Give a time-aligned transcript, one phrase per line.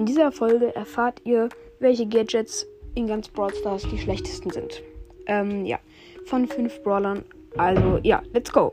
[0.00, 4.82] In dieser Folge erfahrt ihr, welche Gadgets in ganz Brawl Stars die schlechtesten sind.
[5.26, 5.78] Ähm, ja,
[6.24, 7.22] von fünf Brawlern.
[7.58, 8.72] Also, ja, let's go.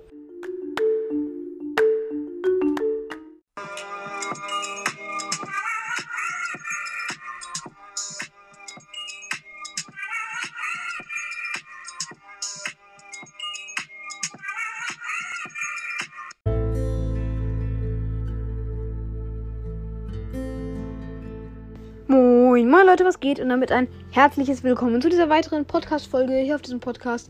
[22.57, 23.39] Moin, moin Leute, was geht?
[23.39, 27.29] Und damit ein herzliches Willkommen zu dieser weiteren Podcast-Folge hier auf diesem Podcast.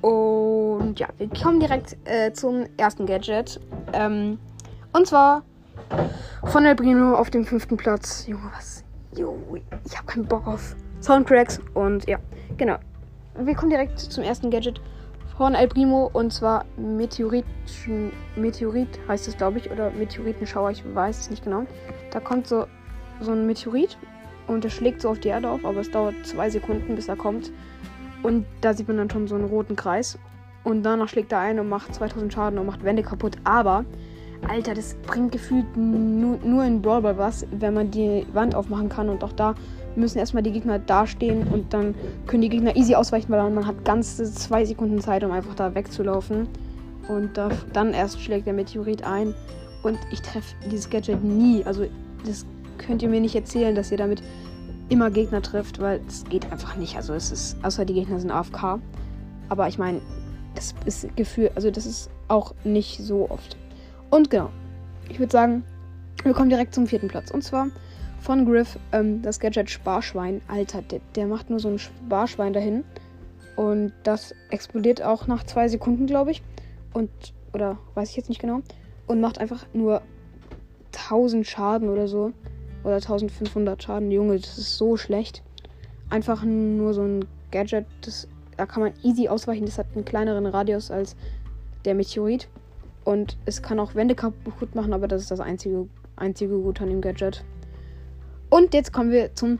[0.00, 3.58] Und ja, wir kommen direkt äh, zum ersten Gadget.
[3.92, 4.38] Ähm,
[4.92, 5.42] und zwar
[6.44, 8.28] von El Brino auf dem fünften Platz.
[8.28, 8.84] Junge, was?
[9.16, 11.58] Junge, ich habe keinen Bock auf Soundtracks.
[11.74, 12.20] Und ja,
[12.56, 12.76] genau.
[13.40, 14.80] Wir kommen direkt zum ersten Gadget
[15.36, 17.44] von El Primo und zwar Meteorit,
[18.36, 21.66] Meteorit heißt es, glaube ich, oder Meteoritenschauer, ich weiß es nicht genau.
[22.12, 22.66] Da kommt so,
[23.20, 23.98] so ein Meteorit
[24.46, 27.16] und er schlägt so auf die Erde auf, aber es dauert zwei Sekunden, bis er
[27.16, 27.52] kommt.
[28.22, 30.18] Und da sieht man dann schon so einen roten Kreis.
[30.64, 33.36] Und danach schlägt er ein und macht 2000 Schaden und macht Wände kaputt.
[33.44, 33.84] Aber,
[34.46, 38.88] Alter, das bringt gefühlt nur, nur in Brawl Ball was, wenn man die Wand aufmachen
[38.88, 39.08] kann.
[39.08, 39.54] Und auch da
[39.96, 41.94] müssen erstmal die Gegner dastehen und dann
[42.26, 45.74] können die Gegner easy ausweichen, weil man hat ganze zwei Sekunden Zeit, um einfach da
[45.74, 46.48] wegzulaufen.
[47.08, 49.34] Und da, dann erst schlägt der Meteorit ein.
[49.82, 51.64] Und ich treffe dieses Gadget nie.
[51.64, 51.86] Also,
[52.26, 52.44] das
[52.80, 54.22] könnt ihr mir nicht erzählen, dass ihr damit
[54.88, 56.96] immer Gegner trifft, weil es geht einfach nicht.
[56.96, 58.80] Also es ist, außer die Gegner sind AFK.
[59.48, 60.00] Aber ich meine,
[60.54, 63.56] das ist Gefühl, also das ist auch nicht so oft.
[64.10, 64.50] Und genau,
[65.08, 65.64] ich würde sagen,
[66.24, 67.30] wir kommen direkt zum vierten Platz.
[67.30, 67.68] Und zwar
[68.20, 70.42] von Griff ähm, das Gadget Sparschwein.
[70.48, 72.84] Alter, der, der macht nur so ein Sparschwein dahin.
[73.56, 76.42] Und das explodiert auch nach zwei Sekunden, glaube ich.
[76.92, 77.10] Und,
[77.52, 78.60] oder weiß ich jetzt nicht genau.
[79.06, 80.02] Und macht einfach nur
[80.94, 82.32] 1000 Schaden oder so.
[82.84, 84.10] Oder 1500 Schaden.
[84.10, 85.42] Junge, das ist so schlecht.
[86.08, 88.26] Einfach nur so ein Gadget, das,
[88.56, 89.66] da kann man easy ausweichen.
[89.66, 91.16] Das hat einen kleineren Radius als
[91.84, 92.48] der Meteorit.
[93.04, 96.88] Und es kann auch Wände kaputt machen, aber das ist das einzige, einzige Gut an
[96.88, 97.44] dem Gadget.
[98.50, 99.58] Und jetzt kommen wir zum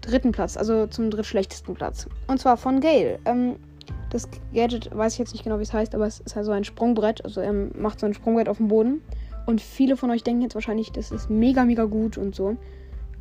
[0.00, 2.08] dritten Platz, also zum drittschlechtesten Platz.
[2.26, 3.18] Und zwar von Gale.
[3.24, 3.56] Ähm,
[4.10, 6.52] das Gadget weiß ich jetzt nicht genau, wie es heißt, aber es ist halt so
[6.52, 7.24] ein Sprungbrett.
[7.24, 9.00] Also er macht so ein Sprungbrett auf dem Boden.
[9.46, 12.56] Und viele von euch denken jetzt wahrscheinlich, das ist mega, mega gut und so.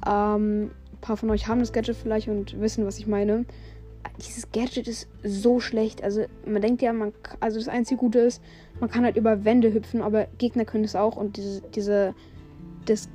[0.08, 3.46] Ähm, ein paar von euch haben das Gadget vielleicht und wissen, was ich meine.
[4.24, 6.04] Dieses Gadget ist so schlecht.
[6.04, 8.42] Also man denkt ja, man, also das einzige Gute ist,
[8.80, 12.14] man kann halt über Wände hüpfen, aber Gegner können es auch und diese, diese,
[12.86, 13.10] das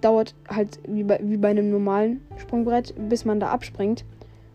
[0.00, 4.04] dauert halt wie bei, wie bei einem normalen Sprungbrett, bis man da abspringt.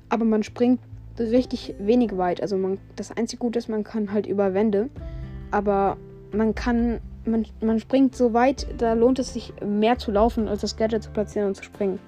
[0.10, 0.80] Aber man springt
[1.20, 2.42] richtig wenig weit.
[2.42, 4.90] Also man, das einzige Gute ist, man kann halt über Wände.
[5.52, 5.98] Aber
[6.32, 10.62] man kann, man, man springt so weit, da lohnt es sich mehr zu laufen, als
[10.62, 12.00] das Gadget zu platzieren und zu springen.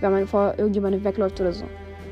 [0.00, 1.64] Wenn man vor irgendjemandem wegläuft oder so.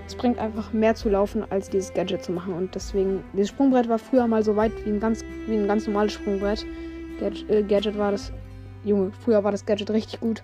[0.06, 2.54] Es bringt einfach mehr zu laufen, als dieses Gadget zu machen.
[2.54, 5.86] Und deswegen, dieses Sprungbrett war früher mal so weit wie ein ganz, wie ein ganz
[5.86, 6.66] normales Sprungbrett.
[7.20, 8.32] Gadget, äh, Gadget war das,
[8.84, 10.42] Junge, früher war das Gadget richtig gut.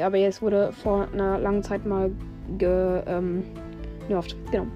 [0.00, 2.10] Aber jetzt wurde vor einer langen Zeit mal
[2.58, 3.44] ge, ähm,
[4.08, 4.36] nervt.
[4.50, 4.66] Genau.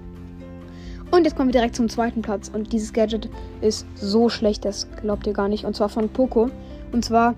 [1.11, 2.49] Und jetzt kommen wir direkt zum zweiten Platz.
[2.53, 3.29] Und dieses Gadget
[3.61, 5.65] ist so schlecht, das glaubt ihr gar nicht.
[5.65, 6.49] Und zwar von Poco.
[6.91, 7.35] Und zwar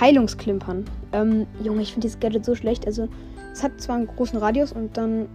[0.00, 0.84] Heilungsklimpern.
[1.12, 2.86] Ähm, Junge, ich finde dieses Gadget so schlecht.
[2.86, 3.08] Also,
[3.52, 5.28] es hat zwar einen großen Radius und dann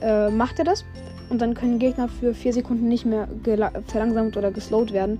[0.00, 0.84] äh, macht er das.
[1.30, 3.28] Und dann können Gegner für 4 Sekunden nicht mehr
[3.86, 5.18] verlangsamt oder geslowt werden.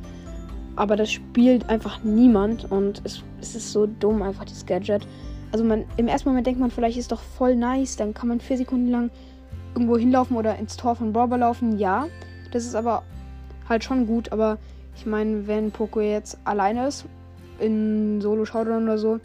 [0.75, 2.71] Aber das spielt einfach niemand.
[2.71, 5.07] Und es, es ist so dumm, einfach dieses Gadget.
[5.53, 7.97] Also man, im ersten Moment denkt man, vielleicht ist doch voll nice.
[7.97, 9.11] Dann kann man 4 Sekunden lang
[9.75, 11.79] irgendwo hinlaufen oder ins Tor von Barber laufen.
[11.79, 12.07] Ja,
[12.53, 13.03] das ist aber
[13.69, 14.33] halt schon gut.
[14.33, 14.59] Aber
[14.97, 17.07] ich meine, wenn Poco jetzt alleine ist,
[17.59, 19.21] in Solo Showdown oder so,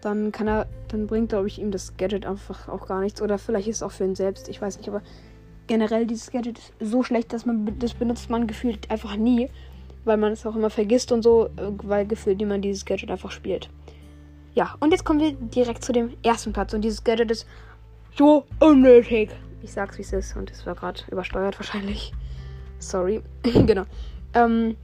[0.00, 3.22] dann kann er, dann bringt, glaube ich, ihm das Gadget einfach auch gar nichts.
[3.22, 5.02] Oder vielleicht ist es auch für ihn selbst, ich weiß nicht, aber
[5.66, 9.48] generell dieses Gadget ist so schlecht, dass man das benutzt man gefühlt einfach nie,
[10.04, 13.30] weil man es auch immer vergisst und so, äh, weil gefühlt niemand dieses Gadget einfach
[13.30, 13.70] spielt.
[14.54, 17.46] Ja, und jetzt kommen wir direkt zu dem ersten Platz und dieses Gadget ist
[18.16, 19.30] so unnötig.
[19.64, 22.12] Ich sag's wie es ist und es war gerade übersteuert wahrscheinlich.
[22.78, 23.22] Sorry.
[23.42, 23.84] genau.
[24.34, 24.76] Ähm,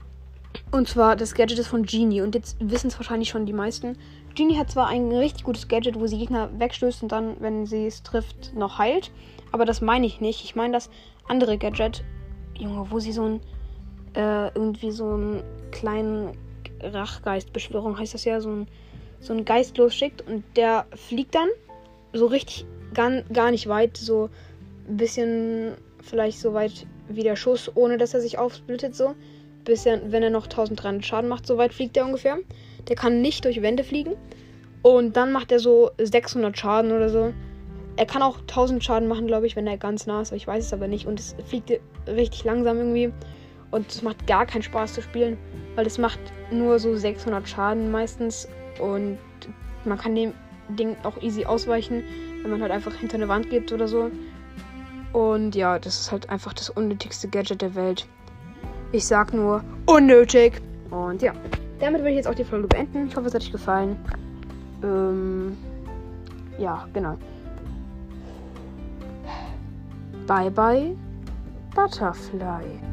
[0.71, 3.95] und zwar das Gadget ist von Genie und jetzt wissen es wahrscheinlich schon die meisten.
[4.33, 7.85] Genie hat zwar ein richtig gutes Gadget, wo sie Gegner wegstößt und dann, wenn sie
[7.85, 9.11] es trifft, noch heilt.
[9.51, 10.43] Aber das meine ich nicht.
[10.43, 10.89] Ich meine das
[11.27, 12.03] andere Gadget,
[12.57, 13.41] Junge, wo sie so ein,
[14.15, 16.35] äh, irgendwie so einen kleinen
[16.81, 18.67] Rachgeist-Beschwörung heißt das ja, so ein,
[19.19, 21.49] so ein Geist losschickt und der fliegt dann
[22.13, 24.31] so richtig gar, gar nicht weit, so
[24.97, 29.15] bisschen vielleicht so weit wie der Schuss, ohne dass er sich aufsplittet, so.
[29.63, 32.39] Bis er, wenn er noch 1300 Schaden macht, so weit fliegt er ungefähr.
[32.87, 34.15] Der kann nicht durch Wände fliegen.
[34.81, 37.33] Und dann macht er so 600 Schaden oder so.
[37.95, 40.31] Er kann auch 1000 Schaden machen, glaube ich, wenn er ganz nah ist.
[40.31, 41.05] Ich weiß es aber nicht.
[41.05, 41.71] Und es fliegt
[42.07, 43.13] richtig langsam irgendwie.
[43.69, 45.37] Und es macht gar keinen Spaß zu spielen,
[45.75, 46.19] weil es macht
[46.51, 48.47] nur so 600 Schaden meistens.
[48.79, 49.19] Und
[49.85, 50.33] man kann dem
[50.69, 52.03] Ding auch easy ausweichen,
[52.41, 54.09] wenn man halt einfach hinter eine Wand geht oder so.
[55.13, 58.07] Und ja, das ist halt einfach das unnötigste Gadget der Welt.
[58.91, 60.61] Ich sag nur unnötig.
[60.89, 61.33] Und ja,
[61.79, 63.07] damit würde ich jetzt auch die Folge beenden.
[63.07, 63.97] Ich hoffe, es hat euch gefallen.
[64.83, 65.57] Ähm,
[66.57, 67.17] ja, genau.
[70.27, 70.95] Bye bye,
[71.75, 72.90] Butterfly.